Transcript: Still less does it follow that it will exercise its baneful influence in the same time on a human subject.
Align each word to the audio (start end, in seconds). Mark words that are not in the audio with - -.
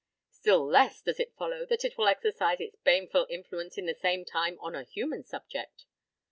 Still 0.31 0.65
less 0.65 0.99
does 0.99 1.19
it 1.19 1.35
follow 1.37 1.63
that 1.67 1.85
it 1.85 1.95
will 1.95 2.07
exercise 2.07 2.59
its 2.59 2.75
baneful 2.77 3.27
influence 3.29 3.77
in 3.77 3.85
the 3.85 3.93
same 3.93 4.25
time 4.25 4.57
on 4.59 4.73
a 4.73 4.83
human 4.83 5.23
subject. 5.23 5.85